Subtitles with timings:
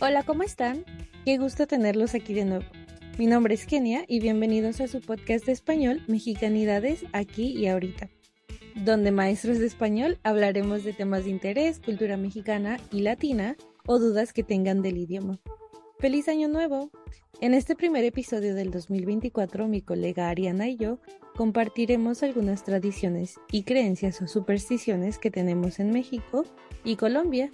[0.00, 0.84] Hola, ¿cómo están?
[1.24, 2.64] Qué gusto tenerlos aquí de nuevo.
[3.18, 8.08] Mi nombre es Kenia y bienvenidos a su podcast de español Mexicanidades aquí y ahorita,
[8.76, 13.56] donde maestros de español hablaremos de temas de interés, cultura mexicana y latina
[13.86, 15.40] o dudas que tengan del idioma.
[15.98, 16.92] ¡Feliz Año Nuevo!
[17.40, 21.00] En este primer episodio del 2024, mi colega Ariana y yo
[21.34, 26.44] compartiremos algunas tradiciones y creencias o supersticiones que tenemos en México
[26.84, 27.50] y Colombia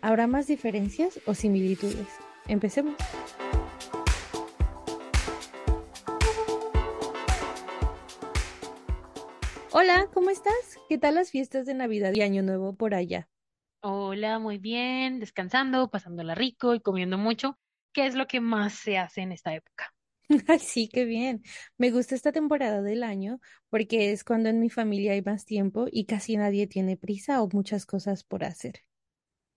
[0.00, 2.06] ¿Habrá más diferencias o similitudes?
[2.46, 2.94] Empecemos.
[9.72, 10.54] Hola, ¿cómo estás?
[10.88, 13.28] ¿Qué tal las fiestas de Navidad y Año Nuevo por allá?
[13.80, 17.58] Hola, muy bien, descansando, pasándola rico y comiendo mucho.
[17.92, 19.92] ¿Qué es lo que más se hace en esta época?
[20.46, 21.42] Ay, sí, qué bien.
[21.76, 25.86] Me gusta esta temporada del año porque es cuando en mi familia hay más tiempo
[25.90, 28.87] y casi nadie tiene prisa o muchas cosas por hacer.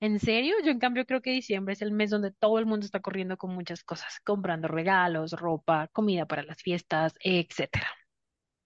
[0.01, 0.55] ¿En serio?
[0.63, 3.37] Yo en cambio creo que diciembre es el mes donde todo el mundo está corriendo
[3.37, 7.87] con muchas cosas, comprando regalos, ropa, comida para las fiestas, etcétera.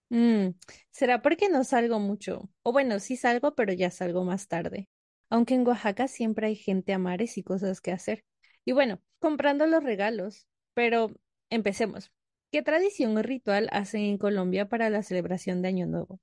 [0.08, 0.50] Mm,
[0.90, 2.50] ¿será porque no salgo mucho?
[2.62, 4.88] O bueno, sí salgo, pero ya salgo más tarde.
[5.30, 8.24] Aunque en Oaxaca siempre hay gente a mares y cosas que hacer.
[8.64, 10.48] Y bueno, comprando los regalos.
[10.74, 11.10] Pero
[11.50, 12.12] empecemos.
[12.52, 16.20] ¿Qué tradición o ritual hacen en Colombia para la celebración de Año Nuevo?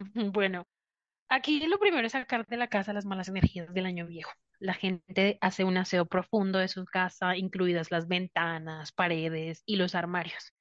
[0.32, 0.66] Bueno,
[1.28, 4.32] aquí lo primero es sacar de la casa las malas energías del año viejo.
[4.58, 9.94] La gente hace un aseo profundo de su casa, incluidas las ventanas, paredes y los
[9.94, 10.52] armarios.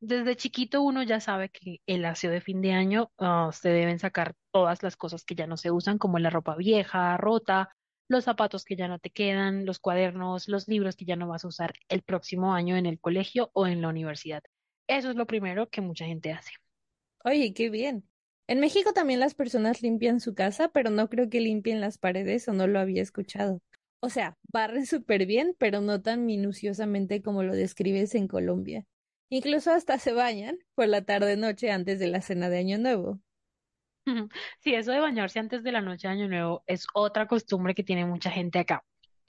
[0.00, 3.98] Desde chiquito uno ya sabe que el aseo de fin de año ah, se deben
[3.98, 7.68] sacar todas las cosas que ya no se usan, como la ropa vieja, rota,
[8.08, 11.44] los zapatos que ya no te quedan, los cuadernos, los libros que ya no vas
[11.44, 14.42] a usar el próximo año en el colegio o en la universidad.
[14.88, 16.52] Eso es lo primero que mucha gente hace.
[17.24, 18.09] Oye, qué bien.
[18.50, 22.48] En México también las personas limpian su casa, pero no creo que limpien las paredes
[22.48, 23.62] o no lo había escuchado.
[24.00, 28.84] O sea, barren súper bien, pero no tan minuciosamente como lo describes en Colombia.
[29.28, 33.20] Incluso hasta se bañan por la tarde-noche antes de la cena de Año Nuevo.
[34.58, 37.84] Sí, eso de bañarse antes de la noche de Año Nuevo es otra costumbre que
[37.84, 38.84] tiene mucha gente acá.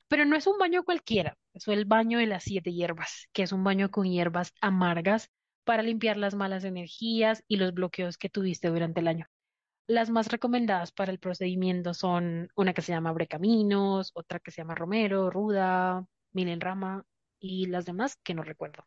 [0.08, 3.52] Pero no es un baño cualquiera, es el baño de las siete hierbas, que es
[3.52, 5.30] un baño con hierbas amargas
[5.64, 9.28] para limpiar las malas energías y los bloqueos que tuviste durante el año.
[9.88, 14.62] Las más recomendadas para el procedimiento son una que se llama Brecaminos, otra que se
[14.62, 17.06] llama Romero, Ruda, Milenrama
[17.40, 18.86] y las demás que no recuerdo.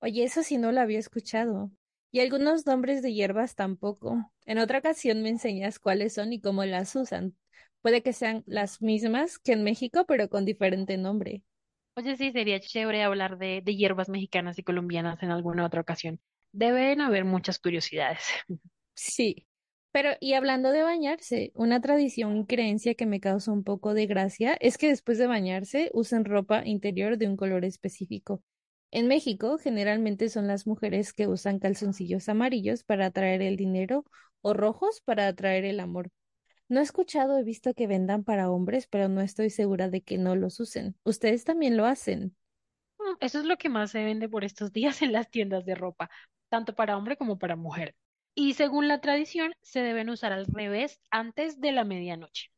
[0.00, 1.70] Oye, eso sí no lo había escuchado.
[2.10, 4.32] Y algunos nombres de hierbas tampoco.
[4.46, 7.36] En otra ocasión me enseñas cuáles son y cómo las usan.
[7.82, 11.42] Puede que sean las mismas que en México, pero con diferente nombre.
[11.98, 16.20] Oye, sí, sería chévere hablar de, de hierbas mexicanas y colombianas en alguna otra ocasión.
[16.52, 18.22] Deben haber muchas curiosidades.
[18.94, 19.46] Sí.
[19.90, 24.06] Pero, y hablando de bañarse, una tradición y creencia que me causa un poco de
[24.06, 28.42] gracia es que después de bañarse usen ropa interior de un color específico.
[28.92, 34.04] En México, generalmente son las mujeres que usan calzoncillos amarillos para atraer el dinero
[34.40, 36.10] o rojos para atraer el amor.
[36.68, 40.16] No he escuchado, he visto que vendan para hombres, pero no estoy segura de que
[40.18, 40.96] no los usen.
[41.04, 42.36] ¿Ustedes también lo hacen?
[42.98, 45.74] Mm, Eso es lo que más se vende por estos días en las tiendas de
[45.74, 46.10] ropa,
[46.48, 47.96] tanto para hombre como para mujer.
[48.34, 52.50] Y según la tradición, se deben usar al revés antes de la medianoche.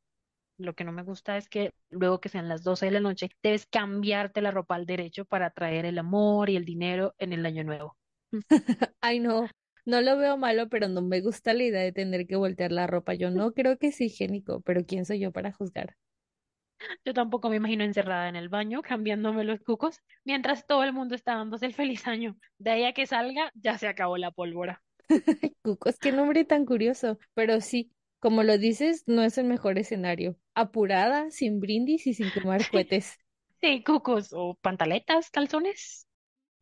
[0.59, 3.31] Lo que no me gusta es que luego que sean las 12 de la noche,
[3.43, 7.47] debes cambiarte la ropa al derecho para atraer el amor y el dinero en el
[7.47, 7.97] año nuevo.
[9.03, 9.47] Ay, no,
[9.91, 12.87] no lo veo malo, pero no me gusta la idea de tener que voltear la
[12.87, 13.15] ropa.
[13.15, 15.97] Yo no creo que es higiénico, pero ¿quién soy yo para juzgar?
[17.05, 21.15] Yo tampoco me imagino encerrada en el baño cambiándome los cucos mientras todo el mundo
[21.15, 22.37] está dándose el feliz año.
[22.59, 24.83] De ahí a que salga, ya se acabó la pólvora.
[25.63, 27.19] Cucos, qué nombre tan curioso.
[27.35, 30.37] Pero sí, como lo dices, no es el mejor escenario.
[30.55, 33.19] Apurada, sin brindis y sin quemar cohetes.
[33.61, 36.07] Sí, cucos o pantaletas, calzones.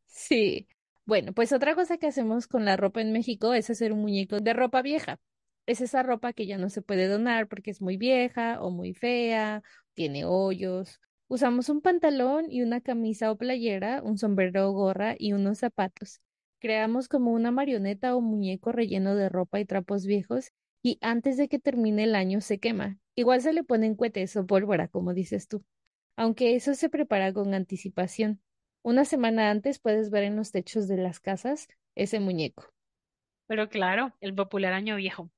[0.07, 0.69] Sí.
[1.09, 4.41] Bueno, pues otra cosa que hacemos con la ropa en México es hacer un muñeco
[4.41, 5.19] de ropa vieja.
[5.65, 8.93] Es esa ropa que ya no se puede donar porque es muy vieja o muy
[8.93, 9.63] fea,
[9.95, 11.01] tiene hoyos.
[11.27, 16.21] Usamos un pantalón y una camisa o playera, un sombrero o gorra y unos zapatos.
[16.59, 21.49] Creamos como una marioneta o muñeco relleno de ropa y trapos viejos y antes de
[21.49, 22.99] que termine el año se quema.
[23.15, 25.65] Igual se le ponen cohetes o pólvora, como dices tú.
[26.17, 28.43] Aunque eso se prepara con anticipación.
[28.83, 32.65] Una semana antes puedes ver en los techos de las casas ese muñeco.
[33.49, 35.31] Pero claro, el popular año viejo.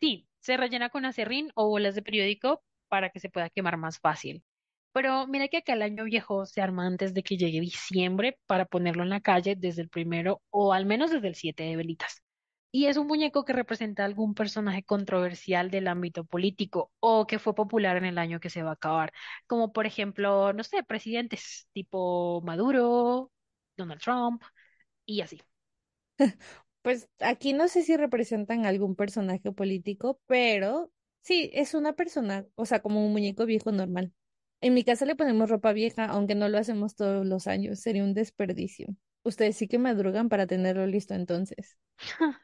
[0.00, 4.00] Sí, se rellena con acerrín o bolas de periódico para que se pueda quemar más
[4.00, 4.44] fácil.
[4.92, 8.66] Pero mira que acá el año viejo se arma antes de que llegue diciembre para
[8.66, 12.24] ponerlo en la calle desde el primero o al menos desde el 7 de velitas.
[12.72, 17.54] Y es un muñeco que representa algún personaje controversial del ámbito político o que fue
[17.54, 19.12] popular en el año que se va a acabar,
[19.46, 23.32] como por ejemplo, no sé, presidentes tipo Maduro,
[23.76, 24.42] Donald Trump
[25.06, 25.42] y así.
[26.82, 30.92] Pues aquí no sé si representan algún personaje político, pero
[31.22, 34.12] sí, es una persona, o sea, como un muñeco viejo normal.
[34.60, 38.04] En mi casa le ponemos ropa vieja, aunque no lo hacemos todos los años, sería
[38.04, 38.88] un desperdicio.
[39.26, 41.76] Ustedes sí que madrugan para tenerlo listo entonces.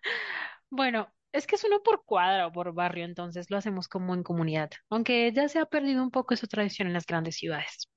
[0.71, 4.23] Bueno, es que es uno por cuadra o por barrio, entonces lo hacemos como en
[4.23, 7.89] comunidad, aunque ya se ha perdido un poco esa tradición en las grandes ciudades.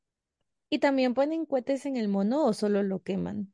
[0.70, 3.54] ¿Y también ponen cohetes en el mono o solo lo queman?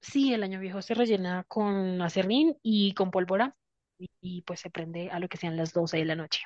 [0.00, 3.56] Sí, el año viejo se rellena con acerrín y con pólvora
[3.98, 6.42] y, y, pues se prende a lo que sean las 12 de la noche.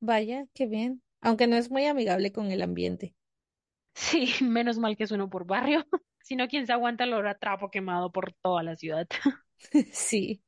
[0.00, 1.02] Vaya, qué bien.
[1.20, 3.14] Aunque no es muy amigable con el ambiente.
[3.94, 5.84] Sí, menos mal que es uno por barrio,
[6.24, 9.06] sino quien se aguanta el olor a trapo quemado por toda la ciudad.
[9.92, 10.42] Sí.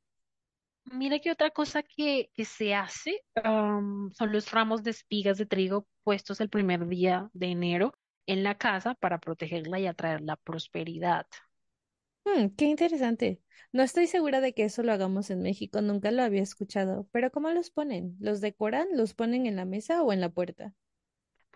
[0.85, 5.87] Mira que otra cosa que, que se hace son los ramos de espigas de trigo
[6.03, 7.93] puestos el primer día de enero
[8.25, 11.27] en la casa para protegerla y atraer la prosperidad.
[12.25, 13.41] Hmm, qué interesante.
[13.71, 17.07] No estoy segura de que eso lo hagamos en México, nunca lo había escuchado.
[17.11, 18.15] Pero ¿cómo los ponen?
[18.19, 18.87] ¿Los decoran?
[18.93, 20.73] ¿Los ponen en la mesa o en la puerta?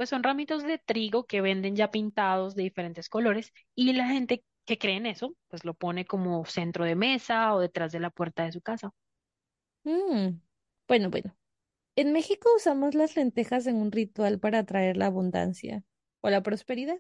[0.02, 4.44] Pues son ramitos de trigo que venden ya pintados de diferentes colores y la gente
[4.66, 8.10] que cree en eso, pues lo pone como centro de mesa o detrás de la
[8.10, 8.90] puerta de su casa.
[9.84, 10.40] Mm,
[10.88, 11.38] Bueno, bueno.
[11.96, 15.84] En México usamos las lentejas en un ritual para atraer la abundancia
[16.22, 16.98] o la prosperidad.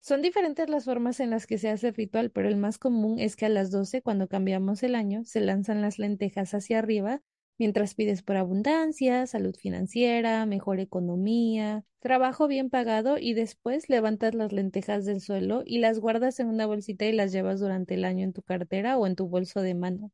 [0.00, 3.20] Son diferentes las formas en las que se hace el ritual, pero el más común
[3.20, 7.22] es que a las 12, cuando cambiamos el año, se lanzan las lentejas hacia arriba
[7.62, 14.50] mientras pides por abundancia, salud financiera, mejor economía, trabajo bien pagado y después levantas las
[14.50, 18.24] lentejas del suelo y las guardas en una bolsita y las llevas durante el año
[18.24, 20.10] en tu cartera o en tu bolso de mano.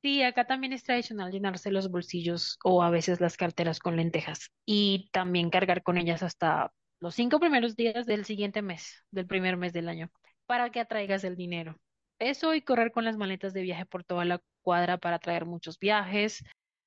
[0.00, 4.50] Sí, acá también es tradicional llenarse los bolsillos o a veces las carteras con lentejas
[4.64, 9.58] y también cargar con ellas hasta los cinco primeros días del siguiente mes, del primer
[9.58, 10.10] mes del año,
[10.46, 11.78] para que atraigas el dinero.
[12.18, 15.78] Eso y correr con las maletas de viaje por toda la cuadra para traer muchos
[15.78, 16.42] viajes.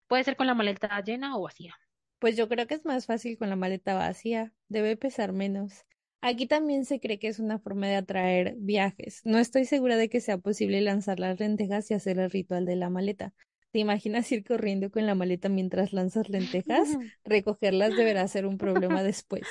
[0.08, 1.76] Puede ser con la maleta llena o vacía.
[2.20, 5.86] Pues yo creo que es más fácil con la maleta vacía, debe pesar menos.
[6.20, 9.22] Aquí también se cree que es una forma de atraer viajes.
[9.24, 12.76] No estoy segura de que sea posible lanzar las lentejas y hacer el ritual de
[12.76, 13.34] la maleta.
[13.72, 16.90] ¿Te imaginas ir corriendo con la maleta mientras lanzas lentejas?
[17.24, 19.44] Recogerlas deberá ser un problema después.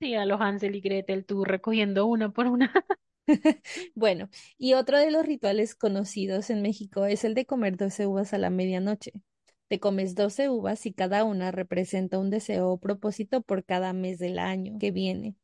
[0.00, 2.70] Sí, a los Hansel y Gretel, tú recogiendo una por una.
[3.94, 4.28] Bueno,
[4.58, 8.38] y otro de los rituales conocidos en México es el de comer 12 uvas a
[8.38, 9.12] la medianoche.
[9.68, 14.18] Te comes 12 uvas y cada una representa un deseo o propósito por cada mes
[14.18, 15.36] del año que viene.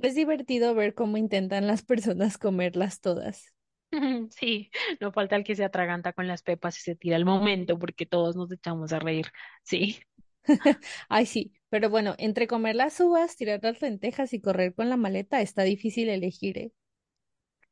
[0.00, 3.54] Es divertido ver cómo intentan las personas comerlas todas.
[4.30, 4.70] Sí,
[5.00, 8.06] no falta el que se atraganta con las pepas y se tira al momento porque
[8.06, 9.26] todos nos echamos a reír.
[9.62, 10.00] Sí.
[11.08, 14.96] Ay, sí, pero bueno, entre comer las uvas, tirar las lentejas y correr con la
[14.96, 16.72] maleta está difícil elegir, ¿eh?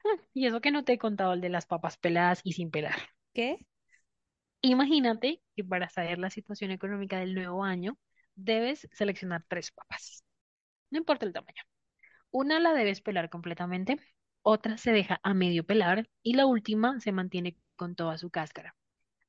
[0.34, 2.96] Y eso que no te he contado el de las papas peladas y sin pelar.
[3.32, 3.66] ¿Qué?
[4.60, 7.98] Imagínate que para saber la situación económica del nuevo año,
[8.34, 10.24] debes seleccionar tres papas.
[10.90, 11.62] No importa el tamaño.
[12.30, 13.98] Una la debes pelar completamente,
[14.42, 18.76] otra se deja a medio pelar y la última se mantiene con toda su cáscara.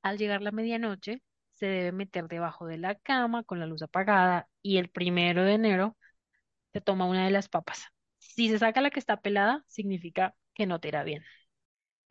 [0.03, 4.49] Al llegar la medianoche, se debe meter debajo de la cama con la luz apagada
[4.61, 5.97] y el primero de enero
[6.73, 7.85] se toma una de las papas.
[8.19, 11.23] Si se saca la que está pelada, significa que no te irá bien.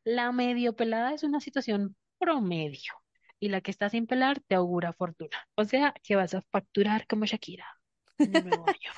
[0.04, 2.92] La medio pelada es una situación promedio
[3.40, 5.48] y la que está sin pelar te augura fortuna.
[5.56, 7.66] O sea, que vas a facturar como Shakira
[8.22, 8.90] en el nuevo año.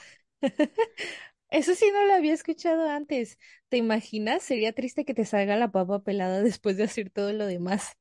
[1.50, 3.38] Eso sí no lo había escuchado antes.
[3.68, 4.42] ¿Te imaginas?
[4.42, 7.96] Sería triste que te salga la papa pelada después de hacer todo lo demás.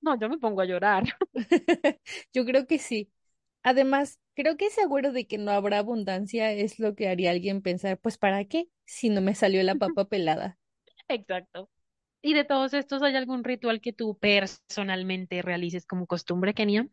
[0.00, 1.04] No, yo me pongo a llorar.
[2.32, 3.10] Yo creo que sí.
[3.62, 7.32] Además, creo que ese agüero de que no habrá abundancia es lo que haría a
[7.32, 8.68] alguien pensar, pues ¿para qué?
[8.84, 10.58] Si no me salió la papa pelada.
[11.08, 11.68] Exacto.
[12.22, 16.88] ¿Y de todos estos hay algún ritual que tú personalmente realices como costumbre, Kenia?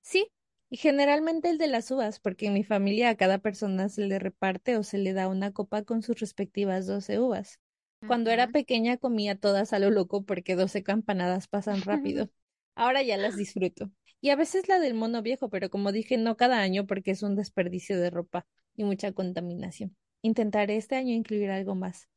[0.00, 0.30] Sí,
[0.70, 4.18] y generalmente el de las uvas, porque en mi familia a cada persona se le
[4.18, 7.60] reparte o se le da una copa con sus respectivas doce uvas.
[8.06, 12.30] Cuando era pequeña comía todas a lo loco porque doce campanadas pasan rápido.
[12.74, 13.90] Ahora ya las disfruto.
[14.20, 17.22] Y a veces la del mono viejo, pero como dije, no cada año porque es
[17.22, 19.96] un desperdicio de ropa y mucha contaminación.
[20.22, 22.08] Intentaré este año incluir algo más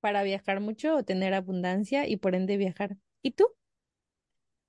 [0.00, 2.96] para viajar mucho o tener abundancia y por ende viajar.
[3.22, 3.46] ¿Y tú?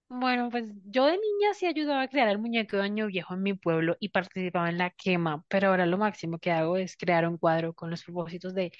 [0.10, 3.44] Bueno, pues yo de niña sí ayudaba a crear el muñeco de Año Viejo en
[3.44, 7.28] mi pueblo y participaba en la quema, pero ahora lo máximo que hago es crear
[7.28, 8.72] un cuadro con los propósitos de,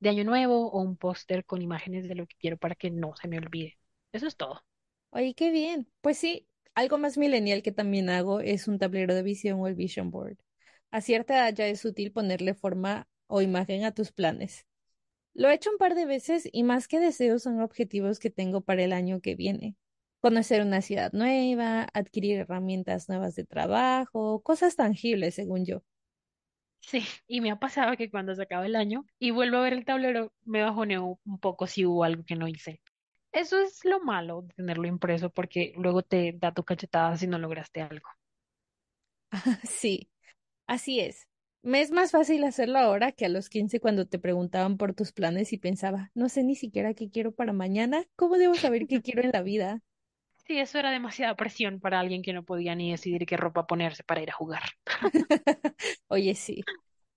[0.00, 3.14] de Año Nuevo o un póster con imágenes de lo que quiero para que no
[3.16, 3.78] se me olvide.
[4.12, 4.64] Eso es todo.
[5.10, 5.90] Oye, qué bien.
[6.02, 9.74] Pues sí, algo más millennial que también hago es un tablero de visión o el
[9.76, 10.38] vision board.
[10.92, 14.67] A cierta edad ya es útil ponerle forma o imagen a tus planes.
[15.38, 18.60] Lo he hecho un par de veces y más que deseos son objetivos que tengo
[18.62, 19.76] para el año que viene.
[20.20, 25.82] Conocer una ciudad nueva, adquirir herramientas nuevas de trabajo, cosas tangibles, según yo.
[26.80, 29.72] Sí, y me ha pasado que cuando se acaba el año y vuelvo a ver
[29.74, 32.80] el tablero, me bajoneo un poco si hubo algo que no hice.
[33.32, 37.38] Eso es lo malo de tenerlo impreso porque luego te da tu cachetada si no
[37.38, 38.08] lograste algo.
[39.64, 40.10] Sí,
[40.68, 41.27] así es.
[41.62, 45.12] Me es más fácil hacerlo ahora que a los 15 cuando te preguntaban por tus
[45.12, 49.02] planes y pensaba, no sé ni siquiera qué quiero para mañana, ¿cómo debo saber qué
[49.02, 49.82] quiero en la vida?
[50.46, 54.02] Sí, eso era demasiada presión para alguien que no podía ni decidir qué ropa ponerse
[54.02, 54.62] para ir a jugar.
[56.08, 56.64] Oye, sí.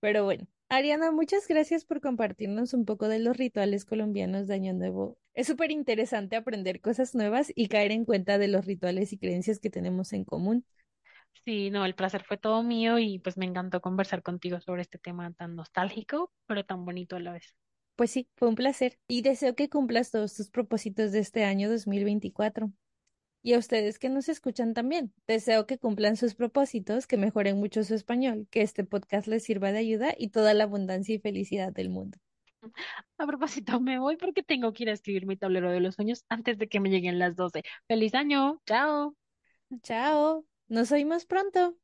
[0.00, 4.74] Pero bueno, Ariana, muchas gracias por compartirnos un poco de los rituales colombianos de Año
[4.74, 5.16] Nuevo.
[5.32, 9.60] Es súper interesante aprender cosas nuevas y caer en cuenta de los rituales y creencias
[9.60, 10.66] que tenemos en común.
[11.44, 14.98] Sí, no, el placer fue todo mío y pues me encantó conversar contigo sobre este
[14.98, 17.54] tema tan nostálgico, pero tan bonito a la vez.
[17.96, 21.68] Pues sí, fue un placer y deseo que cumplas todos tus propósitos de este año
[21.68, 22.70] 2024.
[23.42, 27.82] Y a ustedes que nos escuchan también, deseo que cumplan sus propósitos, que mejoren mucho
[27.82, 31.72] su español, que este podcast les sirva de ayuda y toda la abundancia y felicidad
[31.72, 32.18] del mundo.
[33.18, 36.24] A propósito, me voy porque tengo que ir a escribir mi tablero de los sueños
[36.28, 37.64] antes de que me lleguen las 12.
[37.88, 38.60] ¡Feliz año!
[38.64, 39.16] ¡Chao!
[39.82, 41.76] Chao, nos oímos pronto.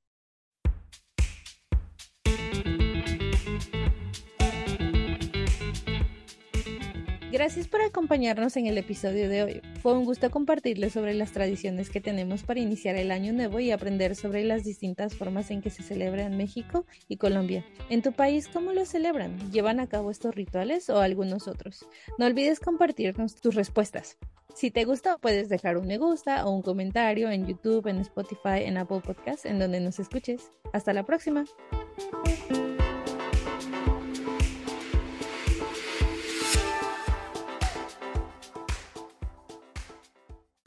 [7.31, 9.61] Gracias por acompañarnos en el episodio de hoy.
[9.83, 13.71] Fue un gusto compartirles sobre las tradiciones que tenemos para iniciar el año nuevo y
[13.71, 17.67] aprender sobre las distintas formas en que se celebra en México y Colombia.
[17.91, 19.53] En tu país, ¿cómo lo celebran?
[19.53, 21.85] ¿Llevan a cabo estos rituales o algunos otros?
[22.17, 24.17] No olvides compartirnos tus respuestas.
[24.55, 28.65] Si te gustó, puedes dejar un me gusta o un comentario en YouTube, en Spotify,
[28.65, 30.51] en Apple Podcasts, en donde nos escuches.
[30.73, 31.45] Hasta la próxima.